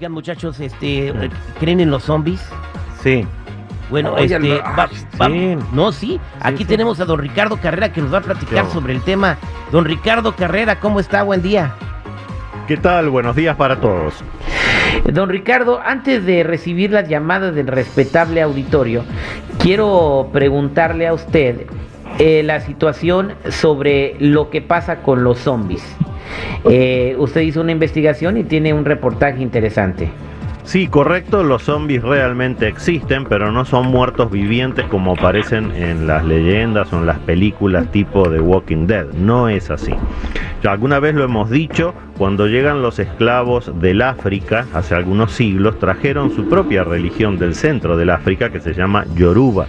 Oigan, 0.00 0.12
muchachos, 0.12 0.58
este, 0.60 1.12
¿creen 1.58 1.78
en 1.80 1.90
los 1.90 2.04
zombies? 2.04 2.40
Sí. 3.02 3.26
Bueno, 3.90 4.14
Oigan, 4.14 4.42
este, 4.46 4.56
no, 4.56 4.64
va- 4.70 4.88
va- 5.20 5.26
sí. 5.28 5.58
no, 5.74 5.92
sí, 5.92 6.18
aquí 6.40 6.62
sí. 6.62 6.64
tenemos 6.64 6.98
a 7.00 7.04
don 7.04 7.18
Ricardo 7.18 7.58
Carrera 7.58 7.92
que 7.92 8.00
nos 8.00 8.10
va 8.10 8.16
a 8.16 8.22
platicar 8.22 8.64
Yo. 8.64 8.70
sobre 8.70 8.94
el 8.94 9.02
tema. 9.02 9.36
Don 9.70 9.84
Ricardo 9.84 10.34
Carrera, 10.34 10.80
¿cómo 10.80 11.00
está? 11.00 11.22
Buen 11.22 11.42
día. 11.42 11.74
¿Qué 12.66 12.78
tal? 12.78 13.10
Buenos 13.10 13.36
días 13.36 13.54
para 13.56 13.78
todos. 13.78 14.14
Don 15.12 15.28
Ricardo, 15.28 15.82
antes 15.84 16.24
de 16.24 16.44
recibir 16.44 16.92
las 16.92 17.06
llamadas 17.06 17.54
del 17.54 17.66
respetable 17.66 18.40
auditorio, 18.40 19.04
quiero 19.58 20.30
preguntarle 20.32 21.08
a 21.08 21.12
usted 21.12 21.66
eh, 22.20 22.42
la 22.42 22.60
situación 22.60 23.32
sobre 23.48 24.14
lo 24.18 24.50
que 24.50 24.60
pasa 24.60 25.02
con 25.02 25.24
los 25.24 25.38
zombies. 25.38 25.82
Eh, 26.68 27.16
usted 27.18 27.40
hizo 27.40 27.62
una 27.62 27.72
investigación 27.72 28.36
y 28.36 28.44
tiene 28.44 28.74
un 28.74 28.84
reportaje 28.84 29.42
interesante. 29.42 30.10
Sí, 30.64 30.86
correcto, 30.86 31.42
los 31.42 31.62
zombies 31.62 32.02
realmente 32.02 32.68
existen, 32.68 33.24
pero 33.24 33.50
no 33.50 33.64
son 33.64 33.86
muertos 33.86 34.30
vivientes 34.30 34.84
como 34.84 35.14
aparecen 35.14 35.72
en 35.72 36.06
las 36.06 36.22
leyendas 36.24 36.92
o 36.92 36.98
en 36.98 37.06
las 37.06 37.18
películas 37.20 37.90
tipo 37.90 38.28
The 38.30 38.40
Walking 38.40 38.86
Dead. 38.86 39.06
No 39.14 39.48
es 39.48 39.70
así. 39.70 39.94
Ya 40.62 40.72
alguna 40.72 41.00
vez 41.00 41.14
lo 41.14 41.24
hemos 41.24 41.48
dicho, 41.48 41.94
cuando 42.18 42.46
llegan 42.46 42.82
los 42.82 42.98
esclavos 42.98 43.72
del 43.80 44.02
África, 44.02 44.66
hace 44.74 44.94
algunos 44.94 45.32
siglos, 45.32 45.78
trajeron 45.78 46.30
su 46.36 46.48
propia 46.48 46.84
religión 46.84 47.38
del 47.38 47.54
centro 47.54 47.96
del 47.96 48.10
África 48.10 48.50
que 48.50 48.60
se 48.60 48.74
llama 48.74 49.06
Yoruba. 49.14 49.66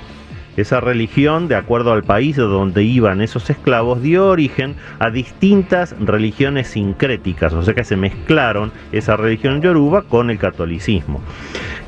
Esa 0.62 0.80
religión, 0.80 1.48
de 1.48 1.56
acuerdo 1.56 1.92
al 1.92 2.04
país 2.04 2.36
de 2.36 2.44
donde 2.44 2.84
iban 2.84 3.20
esos 3.20 3.50
esclavos, 3.50 4.04
dio 4.04 4.28
origen 4.28 4.76
a 5.00 5.09
distintas 5.09 5.95
religiones 6.00 6.67
sincréticas, 6.67 7.52
o 7.54 7.64
sea 7.64 7.73
que 7.73 7.84
se 7.84 7.98
mezclaron 7.98 8.72
esa 8.92 9.17
religión 9.17 9.64
yoruba 9.64 10.04
con 10.04 10.30
el 10.30 10.38
catolicismo. 10.38 11.20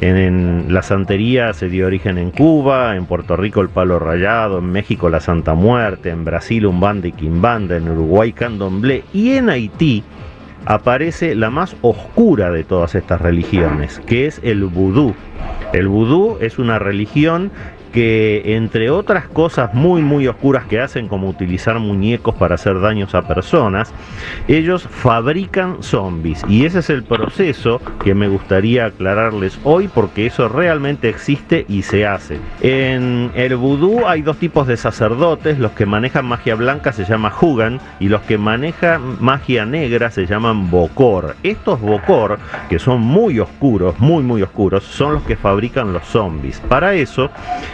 En, 0.01 0.73
la 0.73 0.81
santería 0.81 1.53
se 1.53 1.69
dio 1.69 1.85
origen 1.85 2.17
en 2.17 2.31
Cuba, 2.31 2.95
en 2.95 3.05
Puerto 3.05 3.38
Rico 3.38 3.61
el 3.61 3.69
palo 3.69 3.99
rayado, 3.99 4.57
en 4.57 4.71
México 4.71 5.07
la 5.07 5.19
Santa 5.19 5.53
Muerte, 5.53 6.09
en 6.09 6.25
Brasil 6.25 6.66
Umbanda 6.66 7.07
y 7.07 7.11
Quimbanda, 7.11 7.77
en 7.77 7.88
Uruguay 7.88 8.33
Candomblé 8.33 9.03
y 9.13 9.33
en 9.33 9.51
Haití 9.51 10.03
aparece 10.66 11.35
la 11.35 11.51
más 11.51 11.75
oscura 11.81 12.49
de 12.49 12.63
todas 12.63 12.95
estas 12.95 13.21
religiones, 13.21 14.01
que 14.07 14.25
es 14.25 14.39
el 14.44 14.66
vudú. 14.66 15.13
El 15.73 15.88
vudú 15.88 16.38
es 16.41 16.57
una 16.57 16.79
religión 16.79 17.51
que 17.94 18.55
entre 18.55 18.89
otras 18.89 19.27
cosas 19.27 19.73
muy 19.73 20.02
muy 20.02 20.27
oscuras 20.27 20.66
que 20.66 20.81
hacen 20.81 21.08
como 21.08 21.30
utilizar 21.30 21.80
muñecos 21.80 22.35
para 22.35 22.55
hacer 22.55 22.81
daños 22.81 23.16
a 23.16 23.22
personas, 23.22 23.94
ellos 24.47 24.88
fabrican 24.89 25.81
zombies 25.81 26.44
y 26.50 26.66
ese 26.66 26.80
es 26.80 26.89
el 26.89 27.03
proceso 27.03 27.80
que 28.03 28.16
me 28.16 28.27
gustaría 28.27 28.85
aclararles 28.85 29.59
hoy 29.63 29.88
porque 29.88 30.25
eso 30.25 30.50
realmente 30.50 31.08
existe 31.08 31.66
y 31.69 31.83
se 31.83 32.05
hace. 32.05 32.39
En 32.61 33.31
el 33.35 33.55
vudú 33.55 34.07
hay 34.07 34.23
dos 34.23 34.38
tipos 34.38 34.67
de 34.67 34.75
sacerdotes, 34.75 35.59
los 35.59 35.72
que 35.72 35.85
manejan 35.85 36.25
magia 36.25 36.56
blanca 36.56 36.91
se 36.91 37.06
llama 37.06 37.31
Hugan 37.40 37.79
y 38.00 38.09
los 38.09 38.22
que 38.22 38.38
manejan 38.38 39.17
magia 39.19 39.66
negra 39.66 40.09
se 40.09 40.25
llaman 40.25 40.72
Bokor. 40.72 41.35
Estos 41.44 41.79
Bokor, 41.79 42.40
que 42.69 42.79
son 42.79 43.01
muy 43.01 43.40
oscuros, 43.40 44.00
muy 44.00 44.23
muy 44.23 44.41
oscuros, 44.41 44.84
son 44.84 45.13
los 45.13 45.23
que 45.23 45.35
fabrican 45.35 45.94
los 45.94 46.06
zombies. 46.06 46.59
Para 46.62 46.96
eso 46.96 47.29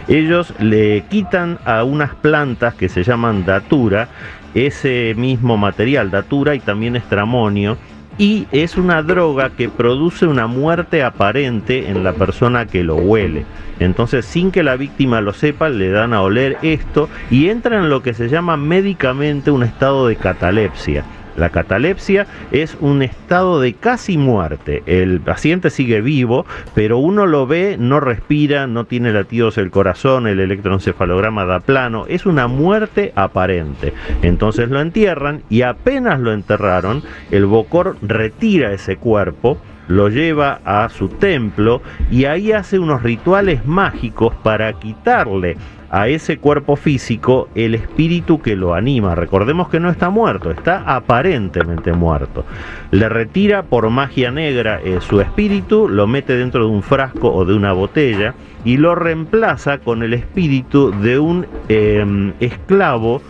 ellos 0.09 0.53
le 0.59 1.03
quitan 1.09 1.59
a 1.65 1.83
unas 1.83 2.15
plantas 2.15 2.73
que 2.73 2.89
se 2.89 3.03
llaman 3.03 3.45
datura 3.45 4.09
ese 4.53 5.13
mismo 5.15 5.55
material, 5.55 6.09
datura 6.09 6.55
y 6.55 6.59
también 6.59 6.95
estramonio, 6.95 7.77
y 8.17 8.47
es 8.51 8.75
una 8.75 9.01
droga 9.01 9.51
que 9.51 9.69
produce 9.69 10.25
una 10.25 10.47
muerte 10.47 11.03
aparente 11.03 11.89
en 11.89 12.03
la 12.03 12.13
persona 12.13 12.65
que 12.65 12.83
lo 12.83 12.95
huele. 12.95 13.45
Entonces, 13.79 14.25
sin 14.25 14.51
que 14.51 14.61
la 14.61 14.75
víctima 14.75 15.21
lo 15.21 15.31
sepa, 15.31 15.69
le 15.69 15.89
dan 15.89 16.13
a 16.13 16.21
oler 16.21 16.57
esto 16.61 17.07
y 17.31 17.47
entra 17.47 17.77
en 17.77 17.89
lo 17.89 18.03
que 18.03 18.13
se 18.13 18.27
llama 18.27 18.57
médicamente 18.57 19.51
un 19.51 19.63
estado 19.63 20.07
de 20.07 20.17
catalepsia. 20.17 21.05
La 21.39 21.49
catalepsia 21.49 22.27
es 22.51 22.77
un 22.81 23.01
estado 23.01 23.61
de 23.61 23.73
casi 23.73 24.17
muerte. 24.17 24.83
El 24.85 25.21
paciente 25.21 25.69
sigue 25.69 26.01
vivo, 26.01 26.45
pero 26.75 26.97
uno 26.97 27.25
lo 27.25 27.47
ve, 27.47 27.77
no 27.79 28.01
respira, 28.01 28.67
no 28.67 28.83
tiene 28.83 29.13
latidos 29.13 29.57
el 29.57 29.71
corazón, 29.71 30.27
el 30.27 30.41
electroencefalograma 30.41 31.45
da 31.45 31.61
plano. 31.61 32.05
Es 32.07 32.25
una 32.25 32.47
muerte 32.47 33.13
aparente. 33.15 33.93
Entonces 34.21 34.69
lo 34.69 34.81
entierran 34.81 35.41
y 35.49 35.61
apenas 35.61 36.19
lo 36.19 36.33
enterraron, 36.33 37.03
el 37.31 37.45
Bocor 37.45 37.95
retira 38.01 38.73
ese 38.73 38.97
cuerpo 38.97 39.57
lo 39.87 40.07
lleva 40.07 40.61
a 40.65 40.87
su 40.89 41.09
templo 41.09 41.81
y 42.11 42.25
ahí 42.25 42.51
hace 42.51 42.77
unos 42.77 43.01
rituales 43.01 43.65
mágicos 43.65 44.35
para 44.43 44.71
quitarle 44.73 45.57
a 45.89 46.07
ese 46.07 46.37
cuerpo 46.37 46.75
físico 46.75 47.49
el 47.55 47.75
espíritu 47.75 48.41
que 48.41 48.55
lo 48.55 48.73
anima. 48.73 49.15
Recordemos 49.15 49.69
que 49.69 49.79
no 49.79 49.89
está 49.89 50.09
muerto, 50.09 50.51
está 50.51 50.83
aparentemente 50.83 51.93
muerto. 51.93 52.45
Le 52.91 53.09
retira 53.09 53.63
por 53.63 53.89
magia 53.89 54.31
negra 54.31 54.79
eh, 54.83 54.99
su 55.01 55.21
espíritu, 55.21 55.87
lo 55.87 56.07
mete 56.07 56.35
dentro 56.35 56.65
de 56.65 56.71
un 56.71 56.83
frasco 56.83 57.33
o 57.33 57.45
de 57.45 57.53
una 57.53 57.73
botella 57.73 58.33
y 58.65 58.77
lo 58.77 58.95
reemplaza 58.95 59.79
con 59.79 60.03
el 60.03 60.13
espíritu 60.13 60.91
de 61.01 61.19
un 61.19 61.45
eh, 61.69 62.33
esclavo 62.39 63.21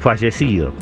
fallecido. 0.00 0.72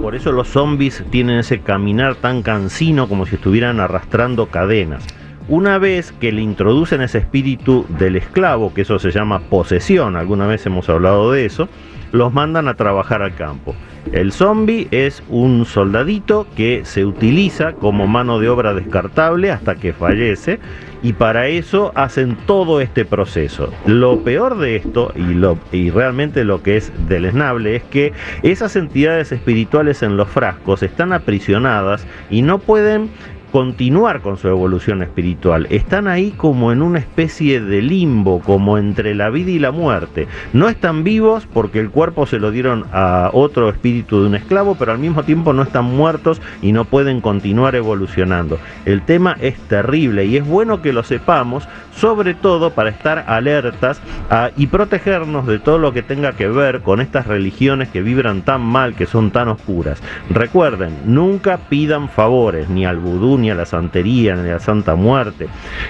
Por 0.00 0.14
eso 0.14 0.32
los 0.32 0.48
zombies 0.48 1.04
tienen 1.10 1.38
ese 1.38 1.60
caminar 1.60 2.16
tan 2.16 2.42
cansino 2.42 3.08
como 3.08 3.26
si 3.26 3.36
estuvieran 3.36 3.78
arrastrando 3.78 4.46
cadenas. 4.46 5.06
Una 5.48 5.78
vez 5.78 6.12
que 6.12 6.30
le 6.30 6.40
introducen 6.40 7.02
ese 7.02 7.18
espíritu 7.18 7.84
del 7.98 8.16
esclavo, 8.16 8.72
que 8.72 8.82
eso 8.82 8.98
se 8.98 9.10
llama 9.10 9.40
posesión, 9.40 10.16
alguna 10.16 10.46
vez 10.46 10.64
hemos 10.66 10.88
hablado 10.88 11.32
de 11.32 11.44
eso, 11.44 11.68
los 12.12 12.32
mandan 12.32 12.68
a 12.68 12.74
trabajar 12.74 13.22
al 13.22 13.34
campo. 13.34 13.74
El 14.12 14.32
zombie 14.32 14.88
es 14.90 15.22
un 15.28 15.64
soldadito 15.64 16.46
que 16.56 16.82
se 16.84 17.04
utiliza 17.04 17.72
como 17.72 18.06
mano 18.06 18.38
de 18.38 18.48
obra 18.48 18.74
descartable 18.74 19.50
hasta 19.50 19.76
que 19.76 19.92
fallece 19.92 20.58
y 21.02 21.14
para 21.14 21.48
eso 21.48 21.92
hacen 21.94 22.36
todo 22.46 22.80
este 22.80 23.04
proceso. 23.04 23.72
Lo 23.86 24.22
peor 24.22 24.58
de 24.58 24.76
esto 24.76 25.12
y, 25.16 25.34
lo, 25.34 25.58
realmente 25.72 26.44
lo 26.44 26.62
que 26.62 26.76
es 26.76 26.92
deleznable 27.08 27.76
es 27.76 27.82
que 27.84 28.12
esas 28.42 28.76
entidades 28.76 29.32
espirituales 29.32 30.02
en 30.02 30.16
los 30.16 30.28
frascos 30.28 30.82
están 30.82 31.12
aprisionadas 31.12 32.06
y 32.28 32.42
no 32.42 32.58
pueden 32.58 33.08
continuar 33.52 34.22
con 34.22 34.38
su 34.38 34.48
evolución 34.48 35.02
espiritual. 35.02 35.66
Están 35.70 36.08
ahí 36.08 36.30
como 36.30 36.72
en 36.72 36.80
una 36.80 36.98
especie 36.98 37.60
de 37.60 37.82
limbo, 37.82 38.40
como 38.40 38.78
entre 38.78 39.14
la 39.14 39.28
vida 39.28 39.50
y 39.50 39.58
la 39.58 39.70
muerte. 39.70 40.26
No 40.54 40.68
están 40.70 41.04
vivos 41.04 41.46
porque 41.52 41.78
el 41.78 41.90
cuerpo 41.90 42.26
se 42.26 42.38
lo 42.38 42.50
dieron 42.50 42.86
a 42.92 43.28
otro 43.32 43.68
espíritu 43.68 44.22
de 44.22 44.28
un 44.28 44.34
esclavo, 44.34 44.74
pero 44.78 44.92
al 44.92 44.98
mismo 44.98 45.22
tiempo 45.22 45.52
no 45.52 45.62
están 45.62 45.84
muertos 45.84 46.40
y 46.62 46.72
no 46.72 46.86
pueden 46.86 47.20
continuar 47.20 47.74
evolucionando. 47.74 48.58
El 48.86 49.02
tema 49.02 49.36
es 49.40 49.58
terrible 49.68 50.24
y 50.24 50.38
es 50.38 50.46
bueno 50.46 50.80
que 50.80 50.94
lo 50.94 51.02
sepamos, 51.02 51.68
sobre 51.94 52.32
todo 52.32 52.70
para 52.70 52.88
estar 52.88 53.24
alertas 53.28 54.00
a- 54.30 54.50
y 54.56 54.68
protegernos 54.68 55.46
de 55.46 55.58
todo 55.58 55.76
lo 55.76 55.92
que 55.92 56.02
tenga 56.02 56.32
que 56.32 56.48
ver 56.48 56.80
con 56.80 57.02
estas 57.02 57.26
religiones 57.26 57.90
que 57.90 58.00
vibran 58.00 58.40
tan 58.42 58.62
mal, 58.62 58.94
que 58.94 59.04
son 59.04 59.30
tan 59.30 59.48
oscuras. 59.48 60.02
Recuerden, 60.30 60.96
nunca 61.04 61.58
pidan 61.68 62.08
favores 62.08 62.70
ni 62.70 62.86
al 62.86 62.96
vudú, 62.96 63.41
ni 63.42 63.50
a 63.50 63.54
la 63.54 63.66
santería, 63.66 64.36
ni 64.36 64.48
a 64.48 64.54
la 64.54 64.60
Santa 64.60 64.94
Muerte, 64.94 65.48